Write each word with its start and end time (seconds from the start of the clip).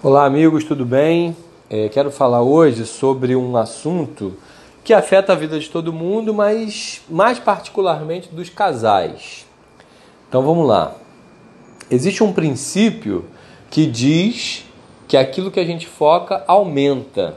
Olá, 0.00 0.26
amigos, 0.26 0.62
tudo 0.62 0.86
bem? 0.86 1.36
É, 1.68 1.88
quero 1.88 2.12
falar 2.12 2.40
hoje 2.40 2.86
sobre 2.86 3.34
um 3.34 3.56
assunto 3.56 4.36
que 4.84 4.94
afeta 4.94 5.32
a 5.32 5.36
vida 5.36 5.58
de 5.58 5.68
todo 5.68 5.92
mundo, 5.92 6.32
mas 6.32 7.02
mais 7.10 7.40
particularmente 7.40 8.28
dos 8.28 8.48
casais. 8.48 9.44
Então 10.28 10.40
vamos 10.42 10.68
lá. 10.68 10.94
Existe 11.90 12.22
um 12.22 12.32
princípio 12.32 13.24
que 13.72 13.86
diz 13.86 14.64
que 15.08 15.16
aquilo 15.16 15.50
que 15.50 15.58
a 15.58 15.64
gente 15.64 15.88
foca 15.88 16.44
aumenta. 16.46 17.34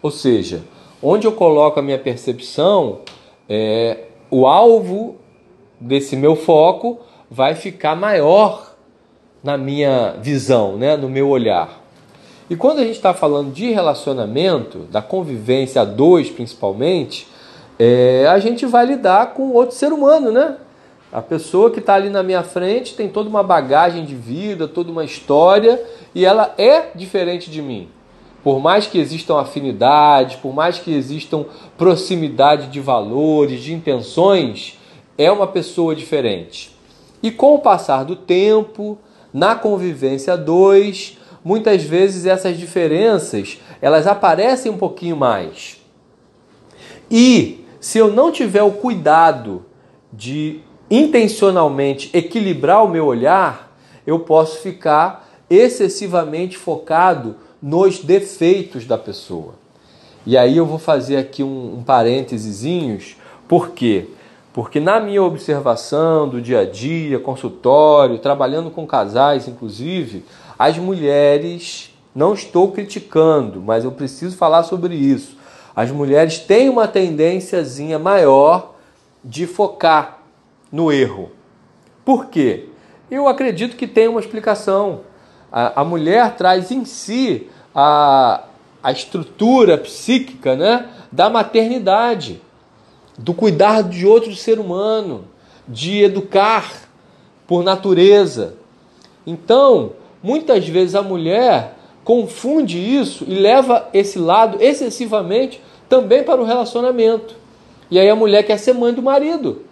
Ou 0.00 0.12
seja, 0.12 0.62
onde 1.02 1.26
eu 1.26 1.32
coloco 1.32 1.80
a 1.80 1.82
minha 1.82 1.98
percepção, 1.98 3.00
é, 3.48 4.04
o 4.30 4.46
alvo 4.46 5.16
desse 5.80 6.14
meu 6.14 6.36
foco 6.36 7.00
vai 7.28 7.56
ficar 7.56 7.96
maior 7.96 8.76
na 9.42 9.58
minha 9.58 10.12
visão, 10.22 10.76
né, 10.76 10.96
no 10.96 11.10
meu 11.10 11.28
olhar. 11.28 11.83
E 12.48 12.56
quando 12.56 12.78
a 12.78 12.84
gente 12.84 12.96
está 12.96 13.14
falando 13.14 13.52
de 13.52 13.70
relacionamento, 13.70 14.80
da 14.90 15.00
convivência 15.00 15.80
a 15.80 15.84
dois 15.84 16.30
principalmente, 16.30 17.26
é, 17.78 18.26
a 18.28 18.38
gente 18.38 18.66
vai 18.66 18.84
lidar 18.86 19.32
com 19.32 19.52
outro 19.52 19.74
ser 19.74 19.92
humano, 19.92 20.30
né? 20.30 20.56
A 21.12 21.22
pessoa 21.22 21.70
que 21.70 21.78
está 21.78 21.94
ali 21.94 22.10
na 22.10 22.22
minha 22.22 22.42
frente 22.42 22.94
tem 22.94 23.08
toda 23.08 23.28
uma 23.28 23.42
bagagem 23.42 24.04
de 24.04 24.14
vida, 24.14 24.66
toda 24.66 24.90
uma 24.90 25.04
história 25.04 25.80
e 26.14 26.24
ela 26.24 26.52
é 26.58 26.90
diferente 26.94 27.50
de 27.50 27.62
mim. 27.62 27.88
Por 28.42 28.60
mais 28.60 28.86
que 28.86 28.98
existam 28.98 29.38
afinidades, 29.38 30.36
por 30.36 30.52
mais 30.52 30.78
que 30.78 30.92
existam 30.92 31.46
proximidade 31.78 32.66
de 32.66 32.80
valores, 32.80 33.62
de 33.62 33.72
intenções, 33.72 34.78
é 35.16 35.30
uma 35.30 35.46
pessoa 35.46 35.94
diferente. 35.94 36.76
E 37.22 37.30
com 37.30 37.54
o 37.54 37.58
passar 37.60 38.04
do 38.04 38.16
tempo, 38.16 38.98
na 39.32 39.54
convivência 39.54 40.36
dois, 40.36 41.16
muitas 41.44 41.82
vezes 41.82 42.24
essas 42.24 42.56
diferenças 42.56 43.60
elas 43.80 44.06
aparecem 44.06 44.72
um 44.72 44.78
pouquinho 44.78 45.16
mais. 45.16 45.80
E 47.10 47.64
se 47.78 47.98
eu 47.98 48.10
não 48.10 48.32
tiver 48.32 48.62
o 48.62 48.72
cuidado 48.72 49.66
de 50.12 50.60
intencionalmente 50.90 52.10
equilibrar 52.14 52.82
o 52.82 52.88
meu 52.88 53.04
olhar, 53.06 53.76
eu 54.06 54.20
posso 54.20 54.58
ficar 54.58 55.28
excessivamente 55.50 56.56
focado 56.56 57.36
nos 57.60 57.98
defeitos 57.98 58.86
da 58.86 58.96
pessoa. 58.96 59.54
E 60.26 60.38
aí 60.38 60.56
eu 60.56 60.64
vou 60.64 60.78
fazer 60.78 61.18
aqui 61.18 61.42
um, 61.42 61.78
um 61.78 61.82
parênteses, 61.82 63.16
por 63.46 63.70
quê? 63.70 64.06
Porque 64.54 64.80
na 64.80 65.00
minha 65.00 65.22
observação 65.22 66.28
do 66.28 66.40
dia 66.40 66.60
a 66.60 66.64
dia, 66.64 67.18
consultório, 67.18 68.18
trabalhando 68.18 68.70
com 68.70 68.86
casais, 68.86 69.48
inclusive, 69.48 70.24
as 70.58 70.78
mulheres, 70.78 71.92
não 72.14 72.34
estou 72.34 72.70
criticando, 72.72 73.60
mas 73.60 73.84
eu 73.84 73.92
preciso 73.92 74.36
falar 74.36 74.62
sobre 74.62 74.94
isso. 74.94 75.36
As 75.74 75.90
mulheres 75.90 76.38
têm 76.38 76.68
uma 76.68 76.86
tendênciazinha 76.86 77.98
maior 77.98 78.74
de 79.24 79.46
focar 79.46 80.18
no 80.70 80.92
erro. 80.92 81.30
Por 82.04 82.26
quê? 82.26 82.68
Eu 83.10 83.26
acredito 83.26 83.76
que 83.76 83.86
tem 83.86 84.06
uma 84.06 84.20
explicação. 84.20 85.00
A, 85.50 85.80
a 85.80 85.84
mulher 85.84 86.36
traz 86.36 86.70
em 86.70 86.84
si 86.84 87.48
a, 87.74 88.44
a 88.82 88.92
estrutura 88.92 89.76
psíquica 89.76 90.54
né, 90.54 90.88
da 91.10 91.28
maternidade, 91.28 92.40
do 93.18 93.32
cuidar 93.34 93.82
de 93.82 94.06
outro 94.06 94.34
ser 94.34 94.58
humano, 94.58 95.24
de 95.66 96.02
educar 96.02 96.70
por 97.46 97.62
natureza. 97.62 98.54
Então, 99.26 99.92
muitas 100.24 100.66
vezes 100.66 100.94
a 100.94 101.02
mulher 101.02 101.76
confunde 102.02 102.78
isso 102.78 103.24
e 103.28 103.34
leva 103.34 103.90
esse 103.92 104.18
lado 104.18 104.56
excessivamente 104.58 105.60
também 105.86 106.24
para 106.24 106.40
o 106.40 106.44
relacionamento. 106.46 107.36
E 107.90 107.98
aí 107.98 108.08
a 108.08 108.16
mulher 108.16 108.42
quer 108.42 108.58
ser 108.58 108.72
mãe 108.72 108.94
do 108.94 109.02
marido 109.02 109.66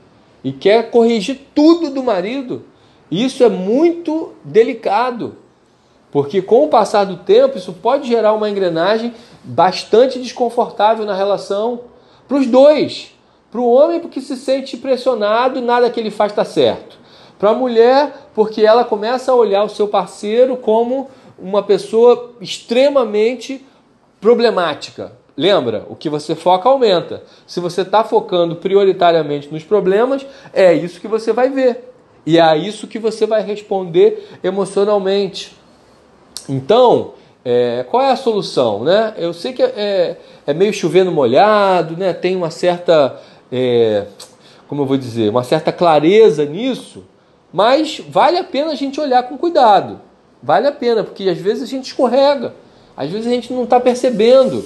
e 0.44 0.52
quer 0.52 0.90
corrigir 0.90 1.40
tudo 1.54 1.88
do 1.88 2.02
marido. 2.02 2.64
Isso 3.10 3.42
é 3.42 3.48
muito 3.48 4.34
delicado, 4.44 5.36
porque 6.10 6.42
com 6.42 6.64
o 6.64 6.68
passar 6.68 7.04
do 7.04 7.16
tempo 7.16 7.56
isso 7.56 7.72
pode 7.72 8.06
gerar 8.06 8.34
uma 8.34 8.50
engrenagem 8.50 9.14
bastante 9.42 10.18
desconfortável 10.18 11.06
na 11.06 11.14
relação 11.14 11.80
para 12.28 12.36
os 12.36 12.46
dois. 12.46 13.10
Para 13.50 13.60
o 13.60 13.70
homem, 13.70 14.00
porque 14.00 14.20
se 14.20 14.36
sente 14.36 14.76
pressionado, 14.76 15.62
nada 15.62 15.88
que 15.88 15.98
ele 15.98 16.10
faz 16.10 16.32
está 16.32 16.44
certo. 16.44 17.01
Para 17.42 17.50
a 17.50 17.54
mulher, 17.54 18.28
porque 18.36 18.64
ela 18.64 18.84
começa 18.84 19.32
a 19.32 19.34
olhar 19.34 19.64
o 19.64 19.68
seu 19.68 19.88
parceiro 19.88 20.56
como 20.56 21.10
uma 21.36 21.60
pessoa 21.60 22.36
extremamente 22.40 23.66
problemática. 24.20 25.10
Lembra, 25.36 25.84
o 25.88 25.96
que 25.96 26.08
você 26.08 26.36
foca 26.36 26.68
aumenta. 26.68 27.24
Se 27.44 27.58
você 27.58 27.82
está 27.82 28.04
focando 28.04 28.54
prioritariamente 28.54 29.52
nos 29.52 29.64
problemas, 29.64 30.24
é 30.52 30.72
isso 30.72 31.00
que 31.00 31.08
você 31.08 31.32
vai 31.32 31.50
ver. 31.50 31.92
E 32.24 32.38
é 32.38 32.56
isso 32.56 32.86
que 32.86 33.00
você 33.00 33.26
vai 33.26 33.42
responder 33.42 34.24
emocionalmente. 34.44 35.56
Então, 36.48 37.14
é, 37.44 37.84
qual 37.90 38.04
é 38.04 38.12
a 38.12 38.16
solução? 38.16 38.84
Né? 38.84 39.14
Eu 39.16 39.32
sei 39.32 39.52
que 39.52 39.64
é, 39.64 40.16
é 40.46 40.54
meio 40.54 40.72
chovendo 40.72 41.10
molhado, 41.10 41.96
né? 41.96 42.12
tem 42.12 42.36
uma 42.36 42.52
certa, 42.52 43.20
é, 43.50 44.04
como 44.68 44.82
eu 44.82 44.86
vou 44.86 44.96
dizer, 44.96 45.28
uma 45.28 45.42
certa 45.42 45.72
clareza 45.72 46.44
nisso, 46.44 47.02
mas 47.52 48.00
vale 48.08 48.38
a 48.38 48.44
pena 48.44 48.72
a 48.72 48.74
gente 48.74 49.00
olhar 49.00 49.24
com 49.24 49.36
cuidado. 49.36 50.00
Vale 50.42 50.66
a 50.66 50.72
pena, 50.72 51.04
porque 51.04 51.28
às 51.28 51.38
vezes 51.38 51.62
a 51.62 51.66
gente 51.66 51.86
escorrega, 51.86 52.54
às 52.96 53.10
vezes 53.10 53.26
a 53.26 53.30
gente 53.30 53.52
não 53.52 53.64
está 53.64 53.78
percebendo. 53.78 54.64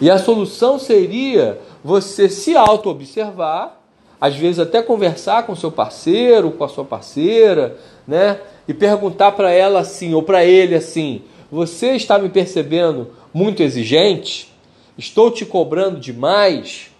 E 0.00 0.10
a 0.10 0.18
solução 0.18 0.78
seria 0.78 1.60
você 1.82 2.28
se 2.28 2.56
auto-observar, 2.56 3.80
às 4.20 4.34
vezes 4.34 4.58
até 4.58 4.82
conversar 4.82 5.46
com 5.46 5.54
seu 5.54 5.70
parceiro, 5.70 6.50
com 6.50 6.64
a 6.64 6.68
sua 6.68 6.84
parceira, 6.84 7.78
né? 8.06 8.40
E 8.66 8.74
perguntar 8.74 9.32
para 9.32 9.50
ela 9.52 9.80
assim, 9.80 10.14
ou 10.14 10.22
para 10.22 10.44
ele 10.44 10.74
assim: 10.74 11.22
Você 11.50 11.92
está 11.92 12.18
me 12.18 12.28
percebendo 12.28 13.10
muito 13.32 13.62
exigente? 13.62 14.52
Estou 14.96 15.30
te 15.30 15.44
cobrando 15.44 16.00
demais? 16.00 16.90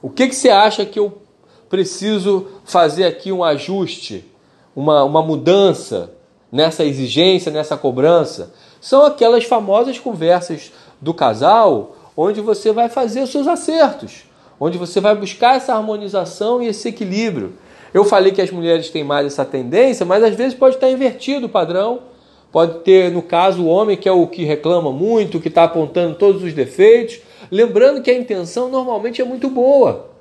O 0.00 0.10
que, 0.10 0.28
que 0.28 0.34
você 0.34 0.50
acha 0.50 0.84
que 0.84 0.98
eu 0.98 1.22
preciso 1.72 2.48
fazer 2.66 3.06
aqui 3.06 3.32
um 3.32 3.42
ajuste, 3.42 4.26
uma, 4.76 5.02
uma 5.04 5.22
mudança 5.22 6.12
nessa 6.52 6.84
exigência, 6.84 7.50
nessa 7.50 7.78
cobrança. 7.78 8.52
São 8.78 9.06
aquelas 9.06 9.44
famosas 9.44 9.98
conversas 9.98 10.70
do 11.00 11.14
casal 11.14 11.96
onde 12.14 12.42
você 12.42 12.72
vai 12.72 12.90
fazer 12.90 13.22
os 13.22 13.32
seus 13.32 13.48
acertos, 13.48 14.24
onde 14.60 14.76
você 14.76 15.00
vai 15.00 15.14
buscar 15.16 15.56
essa 15.56 15.72
harmonização 15.72 16.62
e 16.62 16.66
esse 16.66 16.90
equilíbrio. 16.90 17.54
Eu 17.94 18.04
falei 18.04 18.32
que 18.32 18.42
as 18.42 18.50
mulheres 18.50 18.90
têm 18.90 19.02
mais 19.02 19.26
essa 19.26 19.44
tendência, 19.46 20.04
mas 20.04 20.22
às 20.22 20.34
vezes 20.34 20.52
pode 20.52 20.74
estar 20.74 20.90
invertido 20.90 21.46
o 21.46 21.48
padrão. 21.48 22.00
Pode 22.52 22.80
ter, 22.80 23.10
no 23.10 23.22
caso, 23.22 23.62
o 23.62 23.66
homem 23.66 23.96
que 23.96 24.10
é 24.10 24.12
o 24.12 24.26
que 24.26 24.44
reclama 24.44 24.92
muito, 24.92 25.40
que 25.40 25.48
está 25.48 25.64
apontando 25.64 26.16
todos 26.16 26.42
os 26.42 26.52
defeitos. 26.52 27.20
Lembrando 27.50 28.02
que 28.02 28.10
a 28.10 28.14
intenção 28.14 28.68
normalmente 28.68 29.22
é 29.22 29.24
muito 29.24 29.48
boa 29.48 30.11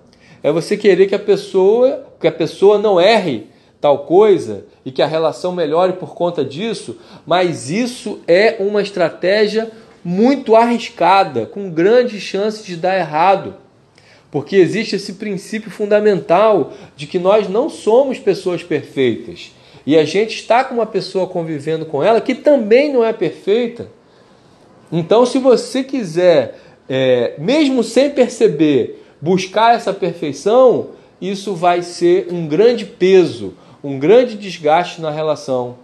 é 0.44 0.52
você 0.52 0.76
querer 0.76 1.08
que 1.08 1.16
a 1.16 1.20
pessoa, 1.20 2.06
que 2.20 2.28
a 2.28 2.32
pessoa 2.32 2.78
não 2.78 3.00
erre 3.00 3.48
tal 3.80 4.06
coisa 4.06 4.66
e 4.86 4.92
que 4.92 5.02
a 5.02 5.08
relação 5.08 5.52
melhore 5.52 5.94
por 5.94 6.14
conta 6.14 6.46
disso, 6.46 6.98
mas 7.26 7.70
isso 7.70 8.20
é 8.28 8.58
uma 8.60 8.82
estratégia 8.82 9.72
muito 10.04 10.56
arriscada, 10.56 11.46
com 11.46 11.70
grandes 11.70 12.22
chances 12.22 12.66
de 12.66 12.76
dar 12.76 12.98
errado. 12.98 13.56
Porque 14.32 14.56
existe 14.56 14.96
esse 14.96 15.14
princípio 15.14 15.70
fundamental 15.70 16.74
de 16.96 17.06
que 17.06 17.20
nós 17.20 17.50
não 17.50 17.70
somos 17.70 18.18
pessoas 18.18 18.64
perfeitas. 18.64 19.52
E 19.86 19.98
a 19.98 20.06
gente 20.06 20.36
está 20.36 20.64
com 20.64 20.76
uma 20.76 20.86
pessoa 20.86 21.28
convivendo 21.28 21.86
com 21.86 22.04
ela 22.04 22.22
que 22.22 22.36
também 22.36 22.94
não 22.94 23.04
é 23.04 23.12
perfeita. 23.12 23.90
Então, 24.92 25.26
se 25.26 25.38
você 25.38 25.84
quiser, 25.84 26.60
é, 26.88 27.34
mesmo 27.38 27.84
sem 27.84 28.10
perceber, 28.10 29.01
buscar 29.22 29.76
essa 29.76 29.94
perfeição, 29.94 30.90
isso 31.22 31.54
vai 31.54 31.84
ser 31.84 32.28
um 32.32 32.48
grande 32.48 32.86
peso, 32.86 33.54
um 33.84 34.00
grande 34.00 34.36
desgaste 34.36 35.00
na 35.00 35.12
relação. 35.12 35.76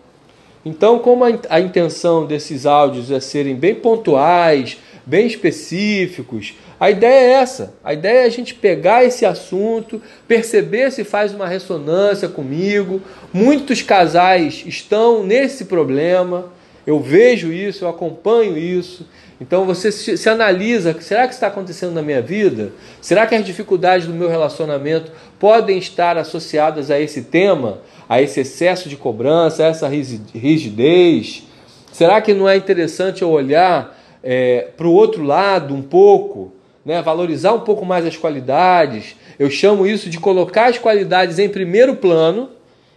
Então, 0.66 1.00
como 1.00 1.24
a, 1.24 1.60
intenção 1.62 2.26
desses 2.26 2.66
áudios 2.66 3.12
é 3.12 3.20
serem 3.20 3.56
bem 3.56 3.76
pontuais, 3.76 4.78
bem 5.06 5.26
específicos, 5.26 6.56
a 6.80 6.92
ideia 6.92 7.14
é 7.14 7.32
essa. 7.42 7.74
A 7.84 7.94
ideia 7.94 8.20
é 8.20 8.26
a 8.26 8.30
gente 8.30 8.54
pegar 8.54 9.06
esse 9.06 9.26
assunto, 9.26 10.02
perceber 10.28 10.92
se 10.92 11.04
faz 11.04 11.34
uma 11.34 11.48
ressonância 11.48 12.28
comigo. 12.28 13.02
Muitos 13.32 13.82
casais 13.82 14.64
estão 14.66 15.24
nesse 15.24 15.66
problema. 15.66 16.52
Eu 16.86 17.00
vejo 17.00 17.52
isso, 17.52 17.86
eu 17.86 17.90
acompanho 17.90 18.58
isso. 18.58 19.08
Então 19.40 19.66
você 19.66 19.92
se, 19.92 20.28
analisa: 20.28 20.96
será 21.00 21.28
que 21.28 21.34
está 21.34 21.48
acontecendo 21.48 21.94
na 21.94 22.02
minha 22.02 22.22
vida? 22.22 22.72
Será 23.00 23.28
que 23.28 23.36
as 23.36 23.46
dificuldades 23.46 24.08
do 24.08 24.14
meu 24.14 24.30
relacionamento 24.30 25.12
podem 25.40 25.78
estar 25.78 26.18
associadas 26.18 26.90
a 26.90 27.00
esse 27.00 27.24
tema, 27.24 27.80
a 28.10 28.22
esse 28.22 28.40
excesso 28.40 28.90
de 28.90 28.98
cobrança, 28.98 29.64
a 29.64 29.68
essa 29.68 29.88
rigidez? 29.88 31.44
Será 31.92 32.20
que 32.20 32.34
não 32.34 32.50
é 32.50 32.56
interessante 32.56 33.22
eu 33.22 33.30
olhar 33.30 33.96
é, 34.24 34.70
para 34.76 34.88
o 34.88 34.94
outro 34.94 35.24
lado 35.24 35.74
um 35.74 35.82
pouco, 35.82 36.52
né? 36.84 37.02
valorizar 37.02 37.54
um 37.54 37.62
pouco 37.62 37.86
mais 37.86 38.06
as 38.06 38.18
qualidades? 38.18 39.16
Eu 39.38 39.52
chamo 39.52 39.86
isso 39.86 40.10
de 40.10 40.20
colocar 40.20 40.66
as 40.66 40.80
qualidades 40.80 41.38
em 41.38 41.48
primeiro 41.48 41.96
plano. 41.96 42.50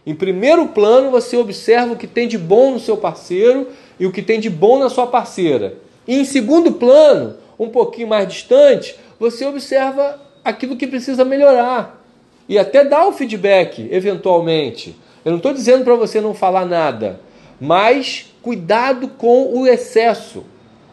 Em 0.07 0.15
primeiro 0.15 0.69
plano, 0.69 1.11
você 1.11 1.37
observa 1.37 1.93
o 1.93 1.97
que 1.97 2.07
tem 2.07 2.27
de 2.27 2.39
bom 2.39 2.73
no 2.73 2.81
seu 2.81 2.97
parceiro 2.97 3.69
e 3.99 4.07
o 4.07 4.13
que 4.13 4.23
tem 4.23 4.41
de 4.41 4.49
bom 4.49 4.79
na 4.79 4.89
sua 4.89 5.07
parceira. 5.07 5.75
E 6.07 6.19
em 6.19 6.25
segundo 6.25 6.73
plano, 6.73 7.37
um 7.59 7.69
pouquinho 7.69 8.09
mais 8.09 8.27
distante, 8.29 8.97
você 9.19 9.45
observa 9.45 10.21
aquilo 10.45 10.77
que 10.77 10.87
precisa 10.87 11.25
melhorar 11.25 12.01
e 12.51 12.59
até 12.59 12.85
dá 12.85 13.07
o 13.07 13.13
feedback, 13.13 13.89
eventualmente. 13.93 14.97
Eu 15.25 15.31
não 15.31 15.37
estou 15.37 15.53
dizendo 15.53 15.85
para 15.85 15.95
você 15.95 16.21
não 16.21 16.35
falar 16.35 16.67
nada, 16.67 17.21
mas 17.61 18.35
cuidado 18.43 19.07
com 19.07 19.57
o 19.57 19.69
excesso. 19.69 20.43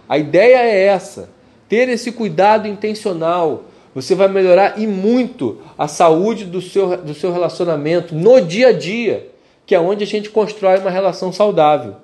A 0.07 0.19
ideia 0.19 0.57
é 0.57 0.83
essa: 0.83 1.31
ter 1.67 1.89
esse 1.89 2.11
cuidado 2.11 2.67
intencional. 2.67 3.63
Você 3.95 4.13
vai 4.13 4.27
melhorar 4.27 4.79
e 4.79 4.85
muito 4.85 5.57
a 5.75 5.87
saúde 5.87 6.45
do 6.45 6.61
seu, 6.61 6.95
do 6.97 7.15
seu 7.15 7.33
relacionamento 7.33 8.13
no 8.13 8.39
dia 8.39 8.67
a 8.67 8.71
dia, 8.71 9.27
que 9.65 9.73
é 9.73 9.79
onde 9.79 10.03
a 10.03 10.07
gente 10.07 10.29
constrói 10.29 10.77
uma 10.77 10.91
relação 10.91 11.33
saudável. 11.33 11.95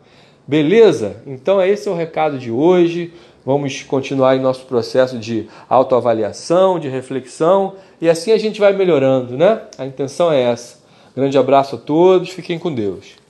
Beleza? 0.47 1.17
Então, 1.25 1.61
esse 1.61 1.87
é 1.87 1.91
o 1.91 1.95
recado 1.95 2.37
de 2.37 2.51
hoje. 2.51 3.13
Vamos 3.45 3.83
continuar 3.83 4.35
em 4.35 4.39
nosso 4.39 4.65
processo 4.65 5.17
de 5.17 5.47
autoavaliação, 5.69 6.79
de 6.79 6.87
reflexão 6.87 7.75
e 7.99 8.09
assim 8.09 8.31
a 8.31 8.37
gente 8.37 8.59
vai 8.59 8.71
melhorando, 8.71 9.37
né? 9.37 9.61
A 9.77 9.85
intenção 9.85 10.31
é 10.31 10.41
essa. 10.41 10.81
Grande 11.15 11.37
abraço 11.37 11.75
a 11.75 11.77
todos, 11.77 12.29
fiquem 12.29 12.57
com 12.57 12.73
Deus. 12.73 13.22